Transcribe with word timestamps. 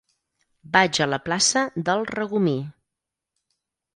Vaig 0.77 0.99
a 1.03 1.07
la 1.09 1.19
plaça 1.27 1.63
del 1.89 2.01
Regomir. 2.13 2.57